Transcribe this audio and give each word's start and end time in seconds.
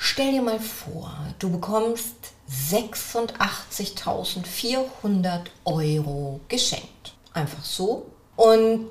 Stell 0.00 0.30
dir 0.30 0.42
mal 0.42 0.60
vor, 0.60 1.12
du 1.40 1.50
bekommst 1.50 2.14
86.400 2.70 5.40
Euro 5.64 6.38
geschenkt. 6.46 7.14
Einfach 7.34 7.64
so. 7.64 8.06
Und 8.36 8.90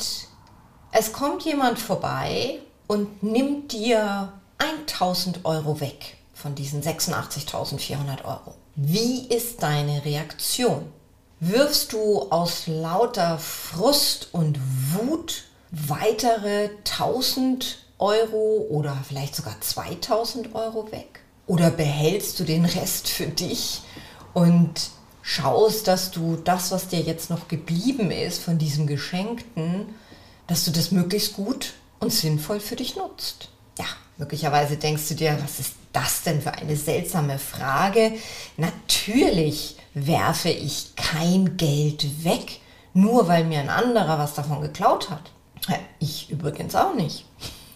es 0.91 1.13
kommt 1.13 1.45
jemand 1.45 1.79
vorbei 1.79 2.59
und 2.87 3.23
nimmt 3.23 3.71
dir 3.71 4.33
1000 4.57 5.45
Euro 5.45 5.79
weg 5.79 6.17
von 6.33 6.55
diesen 6.55 6.83
86.400 6.83 8.25
Euro. 8.25 8.55
Wie 8.75 9.27
ist 9.27 9.63
deine 9.63 10.03
Reaktion? 10.03 10.91
Wirfst 11.39 11.93
du 11.93 12.23
aus 12.29 12.67
lauter 12.67 13.39
Frust 13.39 14.27
und 14.33 14.59
Wut 14.93 15.45
weitere 15.71 16.71
1000 16.79 17.86
Euro 17.99 18.67
oder 18.69 18.97
vielleicht 19.07 19.35
sogar 19.35 19.59
2000 19.59 20.53
Euro 20.53 20.91
weg? 20.91 21.21
Oder 21.47 21.71
behältst 21.71 22.39
du 22.39 22.43
den 22.43 22.65
Rest 22.65 23.07
für 23.07 23.27
dich 23.27 23.81
und 24.33 24.89
schaust, 25.21 25.87
dass 25.87 26.11
du 26.11 26.35
das, 26.35 26.71
was 26.71 26.89
dir 26.89 26.99
jetzt 27.01 27.29
noch 27.29 27.47
geblieben 27.47 28.11
ist 28.11 28.41
von 28.41 28.57
diesem 28.57 28.85
Geschenkten, 28.85 29.95
dass 30.47 30.65
du 30.65 30.71
das 30.71 30.91
möglichst 30.91 31.33
gut 31.33 31.73
und 31.99 32.13
sinnvoll 32.13 32.59
für 32.59 32.75
dich 32.75 32.95
nutzt? 32.95 33.49
Ja, 33.79 33.85
möglicherweise 34.17 34.77
denkst 34.77 35.07
du 35.09 35.15
dir, 35.15 35.37
was 35.41 35.59
ist 35.59 35.73
das 35.93 36.23
denn 36.23 36.41
für 36.41 36.53
eine 36.53 36.75
seltsame 36.75 37.39
Frage? 37.39 38.13
Natürlich 38.57 39.77
werfe 39.93 40.49
ich 40.49 40.95
kein 40.95 41.57
Geld 41.57 42.23
weg, 42.23 42.59
nur 42.93 43.27
weil 43.27 43.45
mir 43.45 43.59
ein 43.59 43.69
anderer 43.69 44.19
was 44.19 44.33
davon 44.33 44.61
geklaut 44.61 45.09
hat. 45.09 45.31
Ich 45.99 46.29
übrigens 46.29 46.75
auch 46.75 46.93
nicht. 46.93 47.25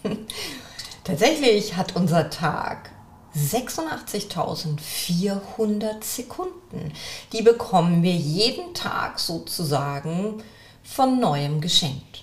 Tatsächlich 1.04 1.76
hat 1.76 1.96
unser 1.96 2.30
Tag 2.30 2.92
86.400 3.36 6.02
Sekunden. 6.02 6.92
Die 7.32 7.42
bekommen 7.42 8.02
wir 8.02 8.14
jeden 8.14 8.72
Tag 8.74 9.18
sozusagen 9.18 10.42
von 10.82 11.18
neuem 11.18 11.60
geschenkt. 11.60 12.22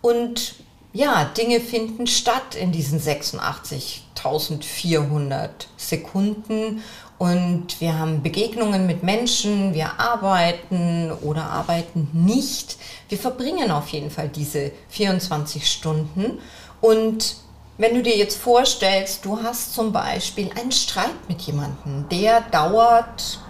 Und 0.00 0.54
ja, 0.92 1.24
Dinge 1.24 1.60
finden 1.60 2.06
statt 2.06 2.54
in 2.54 2.70
diesen 2.70 3.00
86.400 3.00 5.48
Sekunden 5.76 6.84
und 7.24 7.80
wir 7.80 7.98
haben 7.98 8.22
Begegnungen 8.22 8.86
mit 8.86 9.02
Menschen, 9.02 9.72
wir 9.72 9.98
arbeiten 9.98 11.10
oder 11.22 11.44
arbeiten 11.44 12.10
nicht. 12.12 12.76
Wir 13.08 13.16
verbringen 13.16 13.70
auf 13.70 13.88
jeden 13.88 14.10
Fall 14.10 14.28
diese 14.28 14.72
24 14.90 15.66
Stunden. 15.66 16.38
Und 16.82 17.36
wenn 17.78 17.94
du 17.94 18.02
dir 18.02 18.14
jetzt 18.14 18.36
vorstellst, 18.36 19.24
du 19.24 19.42
hast 19.42 19.72
zum 19.72 19.90
Beispiel 19.90 20.50
einen 20.54 20.70
Streit 20.70 21.26
mit 21.26 21.40
jemandem, 21.40 22.06
der 22.10 22.42
dauert, 22.42 23.40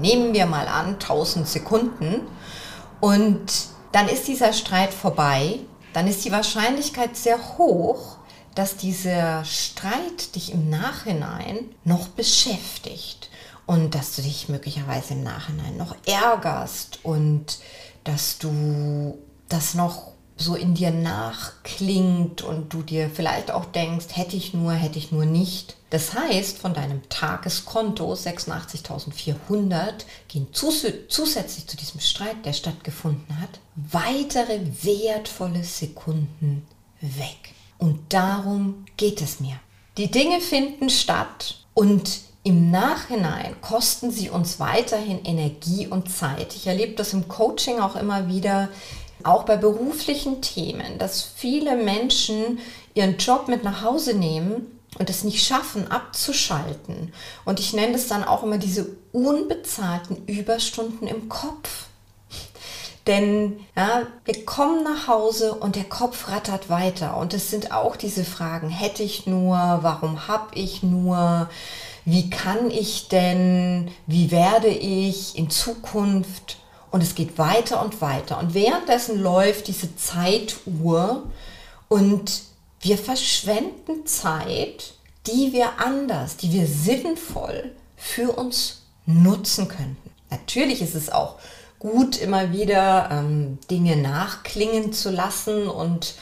nehmen 0.00 0.32
wir 0.32 0.46
mal 0.46 0.68
an, 0.68 0.92
1000 0.92 1.48
Sekunden. 1.48 2.20
Und 3.00 3.46
dann 3.90 4.08
ist 4.08 4.28
dieser 4.28 4.52
Streit 4.52 4.94
vorbei. 4.94 5.58
Dann 5.92 6.06
ist 6.06 6.24
die 6.24 6.30
Wahrscheinlichkeit 6.30 7.16
sehr 7.16 7.58
hoch, 7.58 8.18
dass 8.54 8.76
dieser 8.76 9.44
Streit 9.44 10.36
dich 10.36 10.52
im 10.52 10.70
Nachhinein 10.70 11.70
noch 11.84 12.06
beschäftigt 12.06 13.23
und 13.66 13.94
dass 13.94 14.16
du 14.16 14.22
dich 14.22 14.48
möglicherweise 14.48 15.14
im 15.14 15.22
Nachhinein 15.22 15.76
noch 15.76 15.96
ärgerst 16.06 17.00
und 17.02 17.58
dass 18.04 18.38
du 18.38 19.18
das 19.48 19.74
noch 19.74 20.14
so 20.36 20.56
in 20.56 20.74
dir 20.74 20.90
nachklingt 20.90 22.42
und 22.42 22.72
du 22.72 22.82
dir 22.82 23.08
vielleicht 23.08 23.50
auch 23.52 23.66
denkst, 23.66 24.06
hätte 24.14 24.36
ich 24.36 24.52
nur, 24.52 24.72
hätte 24.72 24.98
ich 24.98 25.12
nur 25.12 25.24
nicht. 25.24 25.76
Das 25.90 26.12
heißt, 26.12 26.58
von 26.58 26.74
deinem 26.74 27.08
Tageskonto 27.08 28.12
86.400 28.12 29.92
gehen 30.26 30.48
zus 30.52 30.84
zusätzlich 31.08 31.68
zu 31.68 31.76
diesem 31.76 32.00
Streit, 32.00 32.44
der 32.44 32.52
stattgefunden 32.52 33.40
hat, 33.40 33.60
weitere 33.76 34.60
wertvolle 34.82 35.62
Sekunden 35.62 36.66
weg. 37.00 37.54
Und 37.78 38.12
darum 38.12 38.86
geht 38.96 39.20
es 39.20 39.38
mir. 39.38 39.60
Die 39.98 40.10
Dinge 40.10 40.40
finden 40.40 40.90
statt 40.90 41.64
und 41.74 42.22
im 42.44 42.70
Nachhinein 42.70 43.56
kosten 43.62 44.10
sie 44.10 44.28
uns 44.28 44.60
weiterhin 44.60 45.24
Energie 45.24 45.86
und 45.88 46.14
Zeit. 46.14 46.54
Ich 46.54 46.66
erlebe 46.66 46.92
das 46.92 47.14
im 47.14 47.26
Coaching 47.26 47.80
auch 47.80 47.96
immer 47.96 48.28
wieder, 48.28 48.68
auch 49.22 49.44
bei 49.44 49.56
beruflichen 49.56 50.42
Themen, 50.42 50.98
dass 50.98 51.22
viele 51.22 51.74
Menschen 51.74 52.58
ihren 52.92 53.16
Job 53.16 53.48
mit 53.48 53.64
nach 53.64 53.82
Hause 53.82 54.12
nehmen 54.12 54.78
und 54.98 55.08
es 55.08 55.24
nicht 55.24 55.44
schaffen, 55.44 55.90
abzuschalten. 55.90 57.14
Und 57.46 57.60
ich 57.60 57.72
nenne 57.72 57.94
es 57.94 58.08
dann 58.08 58.24
auch 58.24 58.42
immer 58.42 58.58
diese 58.58 58.94
unbezahlten 59.12 60.26
Überstunden 60.26 61.08
im 61.08 61.30
Kopf. 61.30 61.86
Denn 63.06 63.60
ja, 63.74 64.02
wir 64.26 64.44
kommen 64.44 64.84
nach 64.84 65.08
Hause 65.08 65.54
und 65.54 65.76
der 65.76 65.84
Kopf 65.84 66.28
rattert 66.28 66.68
weiter. 66.68 67.16
Und 67.16 67.32
es 67.32 67.50
sind 67.50 67.72
auch 67.72 67.96
diese 67.96 68.24
Fragen, 68.24 68.68
hätte 68.68 69.02
ich 69.02 69.26
nur, 69.26 69.56
warum 69.56 70.28
habe 70.28 70.54
ich 70.54 70.82
nur, 70.82 71.48
wie 72.04 72.30
kann 72.30 72.70
ich 72.70 73.08
denn, 73.08 73.90
wie 74.06 74.30
werde 74.30 74.68
ich 74.68 75.38
in 75.38 75.50
Zukunft? 75.50 76.58
Und 76.90 77.02
es 77.02 77.14
geht 77.14 77.38
weiter 77.38 77.82
und 77.82 78.00
weiter. 78.00 78.38
Und 78.38 78.54
währenddessen 78.54 79.20
läuft 79.20 79.66
diese 79.66 79.96
Zeituhr 79.96 81.24
und 81.88 82.42
wir 82.80 82.98
verschwenden 82.98 84.06
Zeit, 84.06 84.94
die 85.26 85.52
wir 85.52 85.80
anders, 85.80 86.36
die 86.36 86.52
wir 86.52 86.66
sinnvoll 86.66 87.72
für 87.96 88.32
uns 88.32 88.82
nutzen 89.06 89.68
könnten. 89.68 90.10
Natürlich 90.30 90.82
ist 90.82 90.94
es 90.94 91.10
auch 91.10 91.36
gut, 91.78 92.16
immer 92.16 92.52
wieder 92.52 93.08
ähm, 93.10 93.58
Dinge 93.70 93.96
nachklingen 93.96 94.92
zu 94.92 95.10
lassen 95.10 95.68
und 95.68 96.14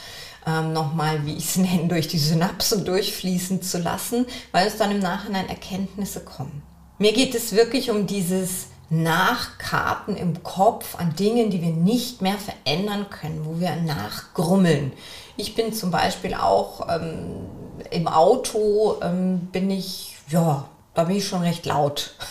ähm, 0.46 0.72
nochmal, 0.72 1.24
wie 1.26 1.34
ich 1.34 1.44
es 1.44 1.56
nenne, 1.58 1.88
durch 1.88 2.08
die 2.08 2.18
Synapsen 2.18 2.84
durchfließen 2.84 3.62
zu 3.62 3.78
lassen, 3.78 4.26
weil 4.52 4.66
es 4.66 4.76
dann 4.76 4.90
im 4.90 5.00
Nachhinein 5.00 5.48
Erkenntnisse 5.48 6.20
kommen. 6.20 6.62
Mir 6.98 7.12
geht 7.12 7.34
es 7.34 7.52
wirklich 7.52 7.90
um 7.90 8.06
dieses 8.06 8.66
Nachkarten 8.90 10.16
im 10.16 10.42
Kopf 10.42 10.96
an 10.96 11.16
Dingen, 11.16 11.50
die 11.50 11.62
wir 11.62 11.70
nicht 11.70 12.20
mehr 12.20 12.36
verändern 12.36 13.06
können, 13.08 13.44
wo 13.44 13.58
wir 13.58 13.74
nachgrummeln. 13.76 14.92
Ich 15.36 15.54
bin 15.54 15.72
zum 15.72 15.90
Beispiel 15.90 16.34
auch 16.34 16.86
ähm, 16.88 17.46
im 17.90 18.06
Auto, 18.06 18.96
ähm, 19.02 19.48
bin 19.50 19.70
ich, 19.70 20.16
ja, 20.28 20.68
da 20.94 21.04
bin 21.04 21.16
ich 21.16 21.26
schon 21.26 21.40
recht 21.42 21.66
laut. 21.66 22.14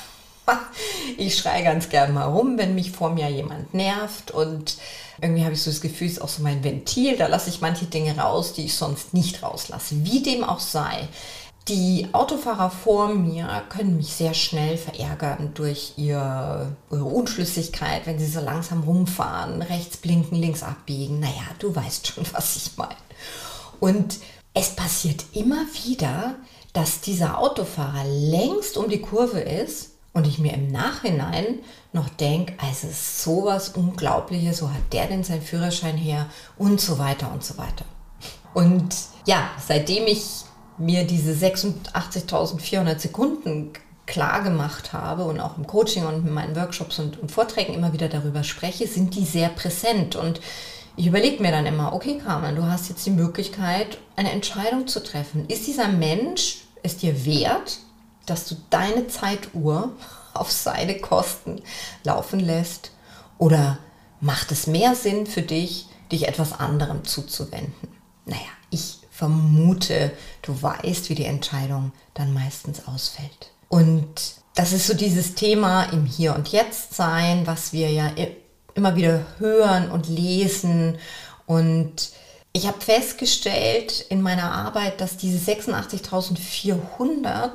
ich 1.18 1.38
schreie 1.38 1.64
ganz 1.64 1.90
gern 1.90 2.14
mal 2.14 2.26
rum, 2.26 2.58
wenn 2.58 2.76
mich 2.76 2.92
vor 2.92 3.12
mir 3.12 3.30
jemand 3.30 3.74
nervt 3.74 4.32
und 4.32 4.78
irgendwie 5.22 5.44
habe 5.44 5.54
ich 5.54 5.62
so 5.62 5.70
das 5.70 5.82
Gefühl, 5.82 6.08
es 6.08 6.14
ist 6.14 6.22
auch 6.22 6.30
so 6.30 6.42
mein 6.42 6.64
Ventil, 6.64 7.18
da 7.18 7.28
lasse 7.28 7.50
ich 7.50 7.62
manche 7.62 7.86
Dinge 7.86 8.18
raus, 8.18 8.54
die 8.54 8.66
ich 8.66 8.76
sonst 8.76 9.14
nicht 9.14 9.44
rauslasse. 9.44 10.04
Wie 10.04 10.24
dem 10.24 10.44
auch 10.44 10.60
sei. 10.60 11.08
Die 11.68 12.08
Autofahrer 12.12 12.72
vor 12.72 13.10
mir 13.10 13.62
können 13.70 13.98
mich 13.98 14.14
sehr 14.14 14.34
schnell 14.34 14.78
verärgern 14.78 15.52
durch 15.54 15.94
ihr, 15.96 16.76
ihre 16.92 17.06
Unschlüssigkeit, 17.06 18.08
wenn 18.08 18.18
sie 18.18 18.26
so 18.26 18.40
langsam 18.40 18.82
rumfahren, 18.82 19.62
rechts 19.62 19.98
blinken, 19.98 20.38
links 20.40 20.64
abbiegen. 20.64 21.20
Naja, 21.20 21.44
du 21.60 21.76
weißt 21.76 22.08
schon, 22.08 22.26
was 22.32 22.56
ich 22.56 22.78
meine. 22.78 22.96
Und 23.80 24.18
es 24.56 24.76
passiert 24.76 25.24
immer 25.34 25.66
wieder, 25.84 26.36
dass 26.74 27.02
dieser 27.02 27.38
Autofahrer 27.38 28.06
längst 28.06 28.76
um 28.76 28.90
die 28.90 29.02
Kurve 29.02 29.40
ist 29.40 29.92
und 30.14 30.28
ich 30.28 30.40
mir 30.40 30.54
im 30.54 30.68
Nachhinein 30.68 31.60
noch 31.94 32.10
denke, 32.10 32.54
also 32.58 32.88
sowas 32.92 33.70
Unglaubliches, 33.70 34.58
so 34.58 34.70
hat 34.70 34.94
der 34.94 35.08
denn 35.08 35.24
seinen 35.24 35.42
Führerschein 35.42 35.98
her 35.98 36.28
und 36.58 36.82
so 36.82 37.00
weiter 37.00 37.32
und 37.32 37.44
so 37.44 37.58
weiter. 37.58 37.86
Und 38.54 38.96
ja, 39.26 39.50
seitdem 39.66 40.08
ich 40.08 40.44
mir 40.78 41.06
diese 41.06 41.34
86.400 41.34 43.00
Sekunden 43.00 43.72
klar 44.06 44.44
gemacht 44.44 44.94
habe 44.94 45.24
und 45.24 45.40
auch 45.40 45.58
im 45.58 45.68
Coaching 45.68 46.06
und 46.06 46.28
in 46.28 46.34
meinen 46.34 46.56
Workshops 46.56 47.00
und, 47.00 47.20
und 47.20 47.32
Vorträgen 47.32 47.74
immer 47.74 47.94
wieder 47.94 48.10
darüber 48.10 48.44
spreche, 48.44 48.88
sind 48.88 49.16
die 49.16 49.26
sehr 49.26 49.50
präsent. 49.50 50.16
Und 50.16 50.42
ich 50.98 51.08
überlege 51.08 51.42
mir 51.42 51.52
dann 51.52 51.66
immer, 51.66 51.94
okay 51.94 52.18
Carmen, 52.18 52.56
du 52.56 52.64
hast 52.64 52.90
jetzt 52.90 53.06
die 53.06 53.12
Möglichkeit, 53.12 53.98
eine 54.18 54.32
Entscheidung 54.32 54.88
zu 54.88 55.02
treffen. 55.02 55.46
Ist 55.48 55.68
dieser 55.68 55.88
Mensch 55.88 56.58
es 56.84 56.98
dir 56.98 57.26
wert, 57.26 57.80
dass 58.32 58.46
du 58.46 58.56
deine 58.70 59.08
Zeituhr 59.08 59.92
auf 60.34 60.52
seine 60.52 61.00
Kosten 61.00 61.62
laufen 62.04 62.40
lässt? 62.40 62.92
Oder 63.38 63.78
macht 64.22 64.52
es 64.52 64.68
mehr 64.68 64.96
Sinn 64.96 65.28
für 65.28 65.42
dich, 65.42 65.88
dich 66.12 66.28
etwas 66.28 66.54
anderem 66.54 67.06
zuzuwenden? 67.06 67.90
Naja, 68.26 68.42
ich 68.70 69.00
vermute, 69.12 70.12
du 70.42 70.62
weißt, 70.62 71.10
wie 71.10 71.16
die 71.16 71.26
Entscheidung 71.26 71.92
dann 72.14 72.34
meistens 72.34 72.88
ausfällt. 72.88 73.52
Und 73.68 74.36
das 74.56 74.74
ist 74.74 74.88
so 74.88 74.94
dieses 74.94 75.36
Thema 75.36 75.84
im 75.84 76.06
Hier 76.06 76.36
und 76.36 76.50
Jetzt 76.50 76.94
sein, 76.94 77.46
was 77.46 77.74
wir 77.74 77.92
ja 77.92 78.12
immer 78.74 78.96
wieder 78.96 79.26
hören 79.38 79.92
und 79.92 80.08
lesen. 80.08 80.98
Und 81.46 82.12
ich 82.54 82.68
habe 82.68 82.82
festgestellt 82.82 84.06
in 84.10 84.22
meiner 84.22 84.52
Arbeit, 84.52 85.02
dass 85.02 85.18
diese 85.18 85.52
86.400 85.52 87.50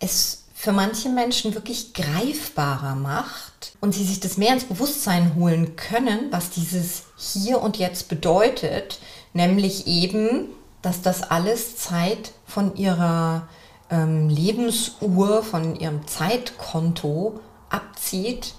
es 0.00 0.44
für 0.54 0.72
manche 0.72 1.08
Menschen 1.08 1.54
wirklich 1.54 1.94
greifbarer 1.94 2.96
macht 2.96 3.76
und 3.80 3.94
sie 3.94 4.04
sich 4.04 4.18
das 4.18 4.38
mehr 4.38 4.52
ins 4.52 4.64
Bewusstsein 4.64 5.36
holen 5.36 5.76
können, 5.76 6.32
was 6.32 6.50
dieses 6.50 7.04
Hier 7.16 7.62
und 7.62 7.76
Jetzt 7.76 8.08
bedeutet, 8.08 8.98
nämlich 9.32 9.86
eben, 9.86 10.48
dass 10.82 11.00
das 11.00 11.22
alles 11.22 11.76
Zeit 11.76 12.32
von 12.44 12.74
ihrer 12.76 13.48
ähm, 13.90 14.28
Lebensuhr, 14.28 15.44
von 15.44 15.76
ihrem 15.76 16.06
Zeitkonto 16.08 17.38
abzieht, 17.70 18.54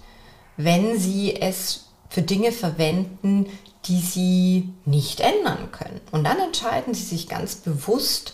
wenn 0.56 0.97
sie 0.97 1.36
es 1.36 1.89
für 2.09 2.21
Dinge 2.21 2.51
verwenden, 2.51 3.47
die 3.86 4.00
sie 4.00 4.69
nicht 4.86 5.19
ändern 5.19 5.71
können. 5.71 6.01
Und 6.12 6.24
dann 6.24 6.39
entscheiden 6.39 6.94
sie 6.94 7.03
sich 7.03 7.27
ganz 7.27 7.56
bewusst 7.56 8.33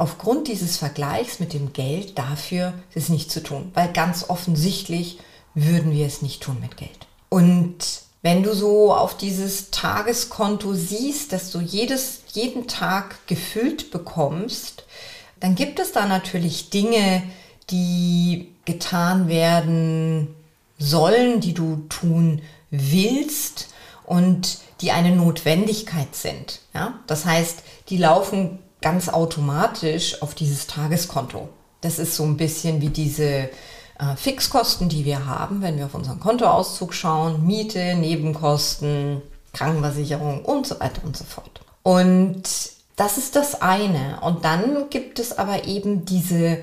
aufgrund 0.00 0.48
dieses 0.48 0.78
Vergleichs 0.78 1.40
mit 1.40 1.52
dem 1.52 1.74
Geld 1.74 2.16
dafür, 2.16 2.72
es 2.94 3.10
nicht 3.10 3.30
zu 3.30 3.42
tun. 3.42 3.70
Weil 3.74 3.92
ganz 3.92 4.30
offensichtlich 4.30 5.18
würden 5.54 5.92
wir 5.92 6.06
es 6.06 6.22
nicht 6.22 6.42
tun 6.42 6.56
mit 6.58 6.78
Geld. 6.78 7.06
Und 7.28 7.76
wenn 8.22 8.42
du 8.42 8.54
so 8.54 8.94
auf 8.94 9.18
dieses 9.18 9.70
Tageskonto 9.70 10.72
siehst, 10.72 11.34
dass 11.34 11.50
du 11.50 11.60
jedes, 11.60 12.22
jeden 12.32 12.66
Tag 12.66 13.26
gefüllt 13.26 13.90
bekommst, 13.90 14.84
dann 15.38 15.54
gibt 15.54 15.78
es 15.78 15.92
da 15.92 16.06
natürlich 16.06 16.70
Dinge, 16.70 17.22
die 17.68 18.48
getan 18.64 19.28
werden 19.28 20.34
sollen, 20.78 21.42
die 21.42 21.52
du 21.52 21.84
tun 21.90 22.40
willst 22.70 23.68
und 24.06 24.60
die 24.80 24.92
eine 24.92 25.14
Notwendigkeit 25.14 26.16
sind. 26.16 26.60
Ja? 26.72 27.00
Das 27.06 27.26
heißt, 27.26 27.58
die 27.90 27.98
laufen 27.98 28.60
ganz 28.80 29.08
automatisch 29.08 30.22
auf 30.22 30.34
dieses 30.34 30.66
Tageskonto. 30.66 31.48
Das 31.80 31.98
ist 31.98 32.16
so 32.16 32.24
ein 32.24 32.36
bisschen 32.36 32.80
wie 32.80 32.88
diese 32.88 33.24
äh, 33.24 34.16
Fixkosten, 34.16 34.88
die 34.88 35.04
wir 35.04 35.26
haben, 35.26 35.62
wenn 35.62 35.76
wir 35.76 35.86
auf 35.86 35.94
unseren 35.94 36.20
Kontoauszug 36.20 36.94
schauen. 36.94 37.46
Miete, 37.46 37.94
Nebenkosten, 37.94 39.22
Krankenversicherung 39.52 40.44
und 40.44 40.66
so 40.66 40.78
weiter 40.80 41.02
und 41.04 41.16
so 41.16 41.24
fort. 41.24 41.60
Und 41.82 42.42
das 42.96 43.18
ist 43.18 43.36
das 43.36 43.62
eine. 43.62 44.20
Und 44.20 44.44
dann 44.44 44.90
gibt 44.90 45.18
es 45.18 45.36
aber 45.36 45.64
eben 45.64 46.04
diese 46.04 46.62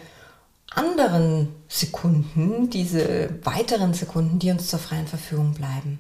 anderen 0.74 1.54
Sekunden, 1.68 2.70
diese 2.70 3.30
weiteren 3.44 3.94
Sekunden, 3.94 4.38
die 4.38 4.52
uns 4.52 4.68
zur 4.68 4.80
freien 4.80 5.08
Verfügung 5.08 5.54
bleiben. 5.54 6.00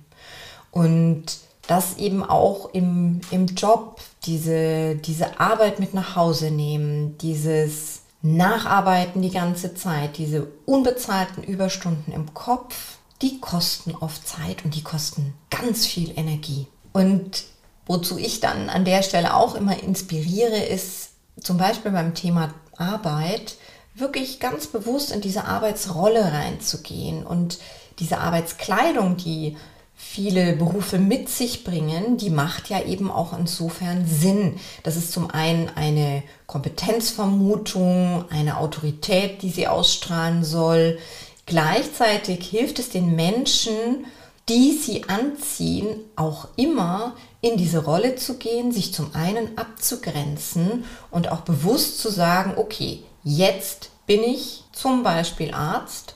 Und 0.71 1.25
das 1.67 1.97
eben 1.97 2.23
auch 2.23 2.73
im, 2.73 3.21
im 3.31 3.47
Job, 3.47 3.99
diese, 4.25 4.95
diese 4.95 5.39
Arbeit 5.39 5.79
mit 5.79 5.93
nach 5.93 6.15
Hause 6.15 6.49
nehmen, 6.49 7.17
dieses 7.19 8.01
Nacharbeiten 8.21 9.21
die 9.21 9.31
ganze 9.31 9.75
Zeit, 9.75 10.17
diese 10.17 10.47
unbezahlten 10.65 11.43
Überstunden 11.43 12.13
im 12.13 12.33
Kopf, 12.33 12.97
die 13.21 13.39
kosten 13.39 13.95
oft 13.95 14.27
Zeit 14.27 14.63
und 14.65 14.75
die 14.75 14.83
kosten 14.83 15.33
ganz 15.49 15.85
viel 15.85 16.17
Energie. 16.17 16.67
Und 16.93 17.45
Wozu 17.87 18.17
ich 18.17 18.41
dann 18.41 18.69
an 18.69 18.83
der 18.83 19.01
Stelle 19.01 19.33
auch 19.33 19.55
immer 19.55 19.81
inspiriere, 19.81 20.57
ist 20.57 21.11
zum 21.41 21.57
Beispiel 21.57 21.91
beim 21.91 22.13
Thema 22.13 22.53
Arbeit 22.75 23.55
wirklich 23.95 24.39
ganz 24.39 24.67
bewusst 24.67 25.11
in 25.11 25.21
diese 25.21 25.45
Arbeitsrolle 25.45 26.33
reinzugehen 26.33 27.25
und 27.25 27.59
diese 27.99 28.19
Arbeitskleidung, 28.19 29.15
die 29.15 29.55
viele 29.99 30.53
Berufe 30.53 30.99
mit 30.99 31.27
sich 31.27 31.63
bringen, 31.63 32.17
die 32.17 32.29
macht 32.29 32.69
ja 32.69 32.83
eben 32.83 33.09
auch 33.09 33.37
insofern 33.37 34.05
Sinn. 34.07 34.59
Das 34.83 34.95
ist 34.95 35.11
zum 35.11 35.31
einen 35.31 35.69
eine 35.69 36.21
Kompetenzvermutung, 36.45 38.25
eine 38.29 38.57
Autorität, 38.57 39.41
die 39.41 39.49
sie 39.49 39.67
ausstrahlen 39.67 40.43
soll. 40.43 40.99
Gleichzeitig 41.47 42.47
hilft 42.47 42.77
es 42.77 42.89
den 42.89 43.15
Menschen, 43.15 44.05
die 44.47 44.77
sie 44.77 45.03
anziehen, 45.09 45.87
auch 46.15 46.47
immer 46.55 47.15
in 47.41 47.57
diese 47.57 47.83
Rolle 47.83 48.15
zu 48.15 48.37
gehen, 48.37 48.71
sich 48.71 48.93
zum 48.93 49.15
einen 49.15 49.57
abzugrenzen 49.57 50.85
und 51.09 51.31
auch 51.31 51.41
bewusst 51.41 51.99
zu 51.99 52.09
sagen, 52.09 52.53
okay, 52.55 53.03
jetzt 53.23 53.89
bin 54.05 54.23
ich 54.23 54.63
zum 54.71 55.01
Beispiel 55.03 55.53
Arzt 55.53 56.15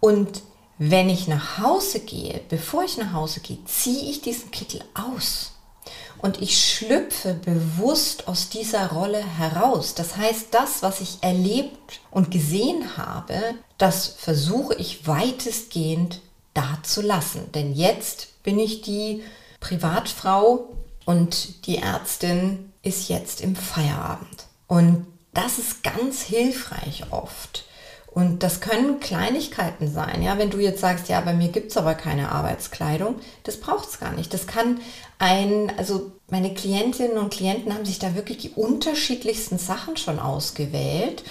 und 0.00 0.42
wenn 0.82 1.10
ich 1.10 1.28
nach 1.28 1.58
Hause 1.58 2.00
gehe, 2.00 2.40
bevor 2.48 2.84
ich 2.84 2.96
nach 2.96 3.12
Hause 3.12 3.40
gehe, 3.40 3.62
ziehe 3.66 4.10
ich 4.10 4.22
diesen 4.22 4.50
Kittel 4.50 4.82
aus 4.94 5.52
und 6.22 6.40
ich 6.40 6.58
schlüpfe 6.58 7.34
bewusst 7.34 8.28
aus 8.28 8.48
dieser 8.48 8.90
Rolle 8.90 9.22
heraus. 9.22 9.94
Das 9.94 10.16
heißt, 10.16 10.46
das, 10.52 10.82
was 10.82 11.02
ich 11.02 11.18
erlebt 11.20 12.00
und 12.10 12.30
gesehen 12.30 12.96
habe, 12.96 13.38
das 13.76 14.06
versuche 14.06 14.74
ich 14.74 15.06
weitestgehend 15.06 16.22
da 16.54 16.78
zu 16.82 17.02
lassen. 17.02 17.52
Denn 17.52 17.74
jetzt 17.74 18.42
bin 18.42 18.58
ich 18.58 18.80
die 18.80 19.22
Privatfrau 19.60 20.70
und 21.04 21.66
die 21.66 21.76
Ärztin 21.76 22.72
ist 22.82 23.10
jetzt 23.10 23.42
im 23.42 23.54
Feierabend. 23.54 24.46
Und 24.66 25.06
das 25.34 25.58
ist 25.58 25.82
ganz 25.82 26.22
hilfreich 26.22 27.04
oft. 27.10 27.66
Und 28.12 28.42
das 28.42 28.60
können 28.60 28.98
Kleinigkeiten 28.98 29.88
sein. 29.88 30.22
Ja, 30.22 30.36
wenn 30.36 30.50
du 30.50 30.58
jetzt 30.58 30.80
sagst, 30.80 31.08
ja, 31.08 31.20
bei 31.20 31.32
mir 31.32 31.48
gibt 31.48 31.70
es 31.70 31.76
aber 31.76 31.94
keine 31.94 32.32
Arbeitskleidung, 32.32 33.16
das 33.44 33.58
braucht 33.58 33.88
es 33.88 34.00
gar 34.00 34.12
nicht. 34.12 34.34
Das 34.34 34.48
kann 34.48 34.80
ein, 35.20 35.72
also 35.78 36.10
meine 36.28 36.52
Klientinnen 36.52 37.18
und 37.18 37.32
Klienten 37.32 37.72
haben 37.72 37.84
sich 37.84 38.00
da 38.00 38.16
wirklich 38.16 38.38
die 38.38 38.50
unterschiedlichsten 38.50 39.58
Sachen 39.58 39.96
schon 39.96 40.18
ausgewählt. 40.18 41.22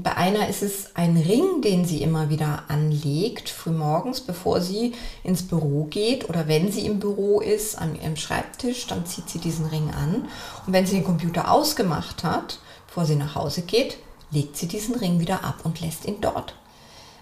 Bei 0.00 0.16
einer 0.16 0.48
ist 0.48 0.62
es 0.62 0.94
ein 0.94 1.16
Ring, 1.16 1.60
den 1.60 1.84
sie 1.84 2.02
immer 2.02 2.30
wieder 2.30 2.64
anlegt, 2.68 3.48
frühmorgens, 3.48 4.20
bevor 4.20 4.60
sie 4.60 4.92
ins 5.24 5.42
Büro 5.42 5.84
geht 5.90 6.28
oder 6.28 6.46
wenn 6.46 6.70
sie 6.70 6.86
im 6.86 7.00
Büro 7.00 7.40
ist, 7.40 7.76
am 7.76 7.96
ihrem 7.96 8.14
Schreibtisch, 8.14 8.86
dann 8.86 9.06
zieht 9.06 9.28
sie 9.28 9.40
diesen 9.40 9.66
Ring 9.66 9.90
an. 9.90 10.28
Und 10.66 10.72
wenn 10.72 10.86
sie 10.86 10.94
den 10.94 11.04
Computer 11.04 11.50
ausgemacht 11.50 12.22
hat, 12.22 12.60
bevor 12.86 13.06
sie 13.06 13.16
nach 13.16 13.34
Hause 13.34 13.62
geht, 13.62 13.98
legt 14.30 14.56
sie 14.56 14.68
diesen 14.68 14.94
Ring 14.94 15.20
wieder 15.20 15.44
ab 15.44 15.60
und 15.64 15.80
lässt 15.80 16.04
ihn 16.06 16.20
dort. 16.20 16.54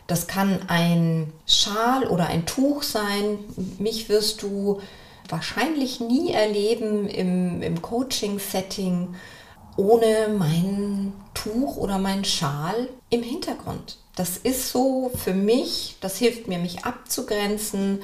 Das 0.07 0.27
kann 0.27 0.61
ein 0.69 1.33
Schal 1.47 2.07
oder 2.07 2.29
ein 2.29 2.47
Tuch 2.47 2.83
sein. 2.83 3.39
Mich 3.79 4.09
wirst 4.09 4.43
du 4.43 4.81
wahrscheinlich 5.29 6.01
nie 6.01 6.33
erleben 6.33 7.09
im, 7.09 7.63
im 7.63 7.83
Coaching-Setting 7.83 9.15
ohne 9.77 10.29
mein 10.39 11.13
Tuch 11.35 11.77
oder 11.77 11.99
mein 11.99 12.25
Schal 12.25 12.89
im 13.11 13.23
Hintergrund. 13.23 13.99
Das 14.15 14.39
ist 14.39 14.71
so 14.71 15.11
für 15.15 15.35
mich, 15.35 15.97
das 16.01 16.17
hilft 16.17 16.49
mir, 16.49 16.59
mich 16.59 16.85
abzugrenzen, 16.85 18.01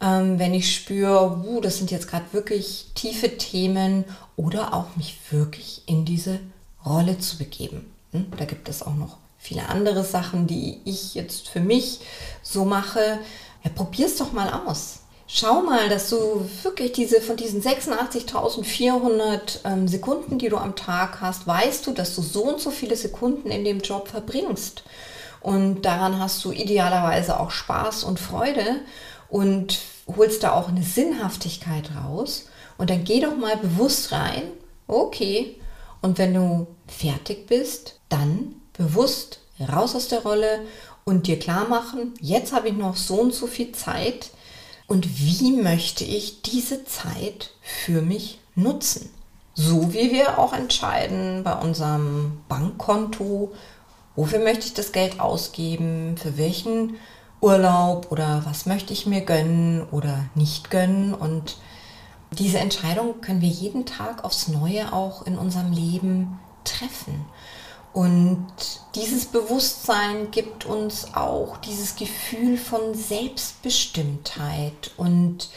ähm, 0.00 0.38
wenn 0.38 0.54
ich 0.54 0.74
spüre, 0.74 1.42
uh, 1.44 1.60
das 1.60 1.78
sind 1.78 1.90
jetzt 1.90 2.08
gerade 2.08 2.32
wirklich 2.32 2.86
tiefe 2.94 3.36
Themen 3.36 4.04
oder 4.36 4.72
auch 4.72 4.96
mich 4.96 5.18
wirklich 5.30 5.82
in 5.86 6.04
diese 6.04 6.38
Rolle 6.84 7.18
zu 7.18 7.36
begeben. 7.36 7.92
Hm? 8.12 8.26
Da 8.36 8.44
gibt 8.44 8.68
es 8.68 8.82
auch 8.82 8.94
noch 8.94 9.16
viele 9.38 9.68
andere 9.68 10.04
Sachen, 10.04 10.46
die 10.46 10.80
ich 10.84 11.14
jetzt 11.14 11.48
für 11.48 11.60
mich 11.60 12.00
so 12.42 12.64
mache. 12.64 13.18
Ja, 13.64 13.70
probier's 13.74 14.16
doch 14.16 14.32
mal 14.32 14.62
aus. 14.66 15.00
Schau 15.26 15.62
mal, 15.62 15.88
dass 15.88 16.10
du 16.10 16.44
wirklich 16.62 16.90
diese 16.90 17.20
von 17.20 17.36
diesen 17.36 17.62
86.400 17.62 19.60
ähm, 19.64 19.86
Sekunden, 19.86 20.38
die 20.38 20.48
du 20.48 20.56
am 20.56 20.74
Tag 20.74 21.20
hast, 21.20 21.46
weißt 21.46 21.86
du, 21.86 21.92
dass 21.92 22.16
du 22.16 22.22
so 22.22 22.42
und 22.44 22.60
so 22.60 22.72
viele 22.72 22.96
Sekunden 22.96 23.48
in 23.50 23.64
dem 23.64 23.80
Job 23.80 24.08
verbringst. 24.08 24.82
Und 25.40 25.82
daran 25.82 26.18
hast 26.18 26.44
du 26.44 26.50
idealerweise 26.50 27.38
auch 27.38 27.52
Spaß 27.52 28.02
und 28.04 28.18
Freude 28.18 28.80
und 29.28 29.78
holst 30.16 30.42
da 30.42 30.52
auch 30.52 30.68
eine 30.68 30.82
Sinnhaftigkeit 30.82 31.90
raus. 32.04 32.46
Und 32.76 32.90
dann 32.90 33.04
geh 33.04 33.20
doch 33.20 33.36
mal 33.36 33.56
bewusst 33.56 34.10
rein, 34.10 34.42
okay. 34.88 35.59
Und 36.02 36.18
wenn 36.18 36.34
du 36.34 36.66
fertig 36.86 37.46
bist, 37.46 38.00
dann 38.08 38.56
bewusst 38.72 39.40
raus 39.60 39.94
aus 39.94 40.08
der 40.08 40.22
Rolle 40.22 40.60
und 41.04 41.26
dir 41.26 41.38
klar 41.38 41.68
machen, 41.68 42.14
jetzt 42.20 42.52
habe 42.52 42.68
ich 42.68 42.76
noch 42.76 42.96
so 42.96 43.20
und 43.20 43.34
so 43.34 43.46
viel 43.46 43.72
Zeit 43.72 44.30
und 44.86 45.18
wie 45.18 45.52
möchte 45.52 46.04
ich 46.04 46.42
diese 46.42 46.84
Zeit 46.84 47.50
für 47.62 48.02
mich 48.02 48.40
nutzen. 48.54 49.10
So 49.54 49.92
wie 49.92 50.10
wir 50.10 50.38
auch 50.38 50.52
entscheiden 50.52 51.42
bei 51.44 51.54
unserem 51.54 52.40
Bankkonto, 52.48 53.52
wofür 54.16 54.38
möchte 54.38 54.66
ich 54.66 54.74
das 54.74 54.92
Geld 54.92 55.20
ausgeben, 55.20 56.16
für 56.16 56.38
welchen 56.38 56.96
Urlaub 57.40 58.10
oder 58.10 58.42
was 58.44 58.66
möchte 58.66 58.92
ich 58.92 59.06
mir 59.06 59.22
gönnen 59.22 59.86
oder 59.90 60.26
nicht 60.34 60.70
gönnen. 60.70 61.14
Und 61.14 61.56
diese 62.32 62.58
Entscheidung 62.58 63.20
können 63.20 63.40
wir 63.40 63.48
jeden 63.48 63.86
Tag 63.86 64.24
aufs 64.24 64.48
Neue 64.48 64.92
auch 64.92 65.26
in 65.26 65.36
unserem 65.36 65.72
Leben 65.72 66.38
treffen. 66.64 67.24
Und 67.92 68.46
dieses 68.94 69.26
Bewusstsein 69.26 70.30
gibt 70.30 70.64
uns 70.64 71.12
auch 71.14 71.56
dieses 71.56 71.96
Gefühl 71.96 72.56
von 72.56 72.94
Selbstbestimmtheit 72.94 74.92
und 74.96 75.50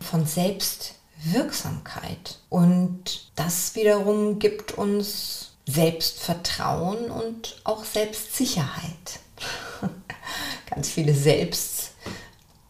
von 0.00 0.24
Selbstwirksamkeit. 0.24 2.38
Und 2.48 3.32
das 3.34 3.74
wiederum 3.74 4.38
gibt 4.38 4.78
uns 4.78 5.54
Selbstvertrauen 5.66 7.10
und 7.10 7.60
auch 7.64 7.84
Selbstsicherheit. 7.84 9.18
Ganz 10.70 10.88
viele 10.88 11.14
Selbst, 11.14 11.94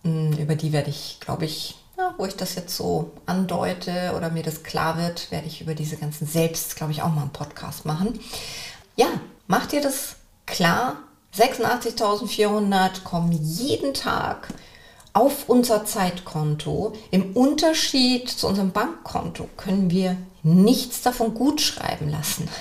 hm, 0.05 0.39
über 0.39 0.57
die 0.57 0.73
werde 0.73 0.89
ich, 0.89 1.19
glaube 1.21 1.45
ich, 1.45 1.75
wo 2.23 2.27
ich 2.27 2.37
das 2.37 2.55
jetzt 2.55 2.77
so 2.77 3.11
andeute 3.27 4.15
oder 4.17 4.31
mir 4.31 4.45
das 4.45 4.63
klar 4.63 4.97
wird, 4.97 5.33
werde 5.33 5.49
ich 5.49 5.61
über 5.61 5.75
diese 5.75 5.97
ganzen 5.97 6.25
Selbst, 6.25 6.77
glaube 6.77 6.93
ich, 6.93 7.03
auch 7.03 7.13
mal 7.13 7.23
einen 7.23 7.33
Podcast 7.33 7.85
machen. 7.85 8.21
Ja, 8.95 9.09
macht 9.49 9.73
dir 9.73 9.81
das 9.81 10.15
klar? 10.47 10.99
86.400 11.37 13.03
kommen 13.03 13.33
jeden 13.33 13.93
Tag 13.93 14.55
auf 15.13 15.49
unser 15.49 15.85
Zeitkonto. 15.85 16.93
Im 17.11 17.33
Unterschied 17.33 18.31
zu 18.31 18.47
unserem 18.47 18.71
Bankkonto 18.71 19.49
können 19.57 19.91
wir 19.91 20.17
nichts 20.45 21.03
davon 21.03 21.35
gut 21.35 21.61
schreiben 21.61 22.09
lassen. 22.09 22.49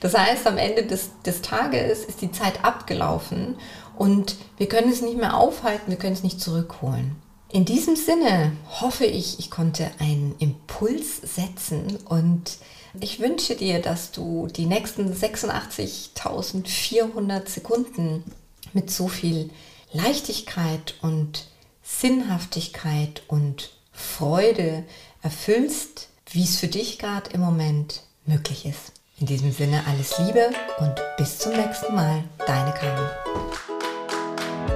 Das 0.00 0.12
heißt, 0.12 0.46
am 0.46 0.58
Ende 0.58 0.84
des, 0.84 1.08
des 1.24 1.40
Tages 1.40 2.04
ist 2.04 2.20
die 2.20 2.30
Zeit 2.30 2.62
abgelaufen 2.62 3.56
und 3.96 4.36
wir 4.58 4.68
können 4.68 4.92
es 4.92 5.00
nicht 5.00 5.16
mehr 5.16 5.34
aufhalten, 5.34 5.90
wir 5.90 5.96
können 5.96 6.12
es 6.12 6.22
nicht 6.22 6.42
zurückholen. 6.42 7.16
In 7.54 7.64
diesem 7.64 7.94
Sinne 7.94 8.56
hoffe 8.80 9.06
ich, 9.06 9.38
ich 9.38 9.48
konnte 9.48 9.88
einen 10.00 10.34
Impuls 10.40 11.18
setzen 11.22 11.98
und 12.04 12.58
ich 12.98 13.20
wünsche 13.20 13.54
dir, 13.54 13.80
dass 13.80 14.10
du 14.10 14.48
die 14.48 14.66
nächsten 14.66 15.14
86.400 15.14 17.48
Sekunden 17.48 18.24
mit 18.72 18.90
so 18.90 19.06
viel 19.06 19.50
Leichtigkeit 19.92 20.96
und 21.00 21.46
Sinnhaftigkeit 21.84 23.22
und 23.28 23.70
Freude 23.92 24.82
erfüllst, 25.22 26.08
wie 26.32 26.42
es 26.42 26.56
für 26.56 26.66
dich 26.66 26.98
gerade 26.98 27.30
im 27.30 27.40
Moment 27.40 28.02
möglich 28.26 28.66
ist. 28.66 28.90
In 29.20 29.26
diesem 29.26 29.52
Sinne 29.52 29.84
alles 29.86 30.18
Liebe 30.18 30.50
und 30.80 30.96
bis 31.18 31.38
zum 31.38 31.52
nächsten 31.52 31.94
Mal. 31.94 32.24
Deine 32.48 32.72
Carmen. 32.72 33.10